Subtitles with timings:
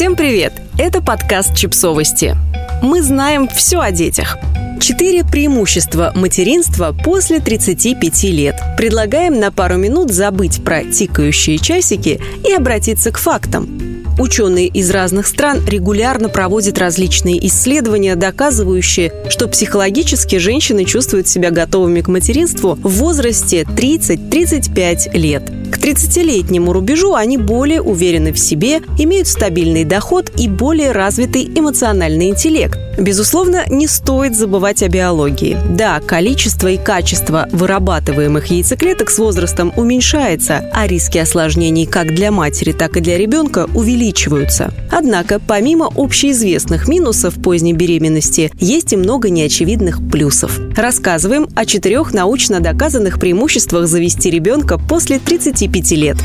[0.00, 0.54] Всем привет!
[0.78, 2.34] Это подкаст «Чипсовости».
[2.80, 4.38] Мы знаем все о детях.
[4.80, 8.58] Четыре преимущества материнства после 35 лет.
[8.78, 12.18] Предлагаем на пару минут забыть про тикающие часики
[12.48, 13.68] и обратиться к фактам.
[14.18, 22.00] Ученые из разных стран регулярно проводят различные исследования, доказывающие, что психологически женщины чувствуют себя готовыми
[22.00, 25.59] к материнству в возрасте 30-35 лет.
[25.70, 32.28] К 30-летнему рубежу они более уверены в себе, имеют стабильный доход и более развитый эмоциональный
[32.28, 32.78] интеллект.
[32.98, 35.56] Безусловно, не стоит забывать о биологии.
[35.70, 42.72] Да, количество и качество вырабатываемых яйцеклеток с возрастом уменьшается, а риски осложнений как для матери,
[42.72, 44.72] так и для ребенка увеличиваются.
[44.90, 50.58] Однако, помимо общеизвестных минусов поздней беременности, есть и много неочевидных плюсов.
[50.76, 56.16] Рассказываем о четырех научно доказанных преимуществах завести ребенка после 35 лет.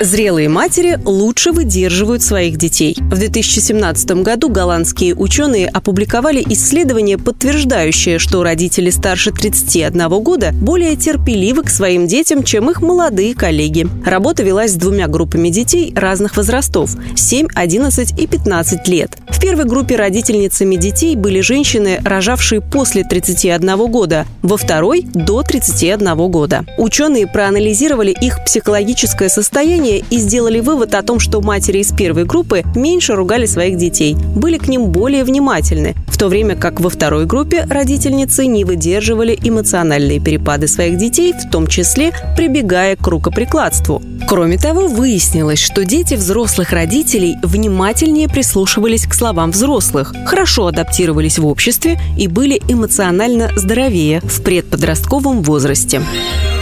[0.00, 2.96] Зрелые матери лучше выдерживают своих детей.
[2.98, 11.62] В 2017 году голландские ученые опубликовали исследование, подтверждающее, что родители старше 31 года более терпеливы
[11.62, 13.86] к своим детям, чем их молодые коллеги.
[14.04, 19.18] Работа велась с двумя группами детей разных возрастов– 7, 11 и 15 лет.
[19.28, 26.16] В первой группе родительницами детей были женщины, рожавшие после 31 года, во второй– до 31
[26.30, 26.64] года.
[26.78, 32.24] Ученые проанализировали их психологическое состояние исследования и сделали вывод о том, что матери из первой
[32.24, 36.88] группы меньше ругали своих детей, были к ним более внимательны, в то время как во
[36.88, 44.02] второй группе родительницы не выдерживали эмоциональные перепады своих детей, в том числе прибегая к рукоприкладству.
[44.28, 51.46] Кроме того, выяснилось, что дети взрослых родителей внимательнее прислушивались к словам взрослых, хорошо адаптировались в
[51.46, 56.00] обществе и были эмоционально здоровее в предподростковом возрасте.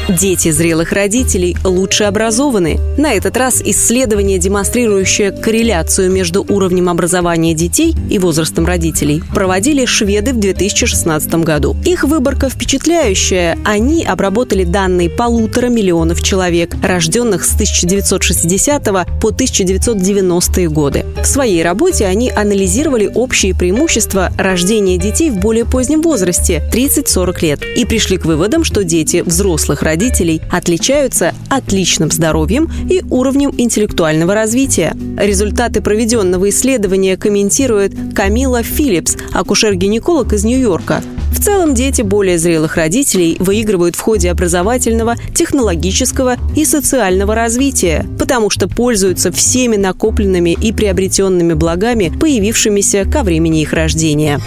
[0.08, 2.80] Дети зрелых родителей лучше образованы.
[2.96, 10.32] На этот раз исследование, демонстрирующее корреляцию между уровнем образования детей и возрастом родителей, проводили шведы
[10.32, 11.76] в 2016 году.
[11.84, 13.56] Их выборка впечатляющая.
[13.64, 18.84] Они обработали данные полутора миллионов человек, рожденных с 1960
[19.20, 21.04] по 1990 годы.
[21.22, 27.60] В своей работе они анализировали общие преимущества рождения детей в более позднем возрасте– 30-40 лет,
[27.76, 34.34] и пришли к выводам, что дети взрослых родителей родителей отличаются отличным здоровьем и уровнем интеллектуального
[34.34, 34.96] развития.
[35.18, 41.02] Результаты проведенного исследования комментирует Камила Филлипс, акушер-гинеколог из Нью-Йорка.
[41.32, 48.48] В целом дети более зрелых родителей выигрывают в ходе образовательного, технологического и социального развития, потому
[48.48, 54.38] что пользуются всеми накопленными и приобретенными благами, появившимися ко времени их рождения.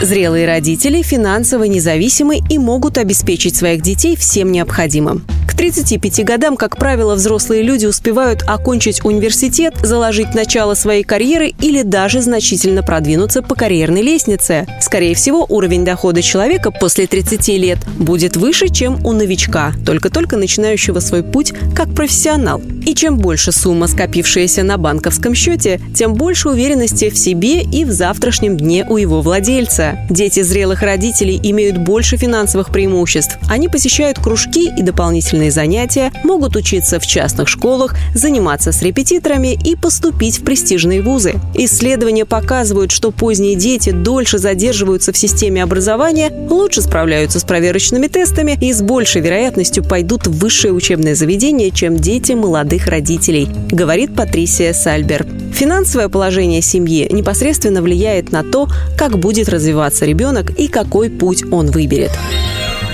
[0.00, 5.24] Зрелые родители финансово независимы и могут обеспечить своих детей всем необходимым.
[5.56, 11.80] К 35 годам, как правило, взрослые люди успевают окончить университет, заложить начало своей карьеры или
[11.80, 14.66] даже значительно продвинуться по карьерной лестнице.
[14.82, 21.00] Скорее всего, уровень дохода человека после 30 лет будет выше, чем у новичка, только-только начинающего
[21.00, 22.60] свой путь как профессионал.
[22.84, 27.90] И чем больше сумма, скопившаяся на банковском счете, тем больше уверенности в себе и в
[27.92, 29.98] завтрашнем дне у его владельца.
[30.10, 33.38] Дети зрелых родителей имеют больше финансовых преимуществ.
[33.48, 39.76] Они посещают кружки и дополнительные занятия, могут учиться в частных школах, заниматься с репетиторами и
[39.76, 41.34] поступить в престижные вузы.
[41.54, 48.58] Исследования показывают, что поздние дети дольше задерживаются в системе образования, лучше справляются с проверочными тестами
[48.60, 54.72] и с большей вероятностью пойдут в высшее учебное заведение, чем дети молодых родителей, говорит Патрисия
[54.72, 55.26] Сальбер.
[55.54, 58.68] Финансовое положение семьи непосредственно влияет на то,
[58.98, 62.10] как будет развиваться ребенок и какой путь он выберет.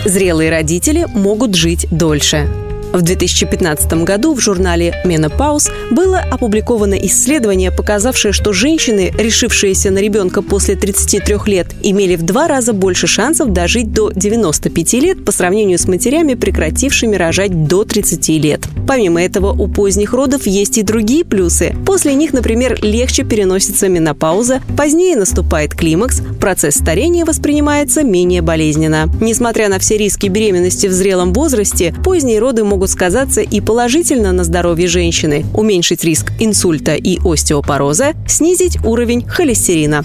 [0.04, 2.48] Зрелые родители могут жить дольше.
[2.92, 10.42] В 2015 году в журнале «Менопауз» было опубликовано исследование, показавшее, что женщины, решившиеся на ребенка
[10.42, 15.78] после 33 лет, имели в два раза больше шансов дожить до 95 лет по сравнению
[15.78, 18.60] с матерями, прекратившими рожать до 30 лет.
[18.86, 21.74] Помимо этого, у поздних родов есть и другие плюсы.
[21.86, 29.08] После них, например, легче переносится менопауза, позднее наступает климакс, процесс старения воспринимается менее болезненно.
[29.22, 34.42] Несмотря на все риски беременности в зрелом возрасте, поздние роды могут сказаться и положительно на
[34.42, 40.04] здоровье женщины, уменьшить риск инсульта и остеопороза, снизить уровень холестерина.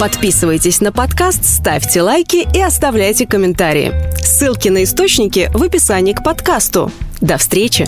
[0.00, 3.92] Подписывайтесь на подкаст, ставьте лайки и оставляйте комментарии.
[4.20, 6.90] Ссылки на источники в описании к подкасту.
[7.20, 7.86] До встречи!